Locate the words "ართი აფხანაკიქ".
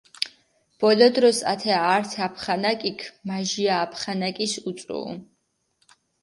1.79-3.03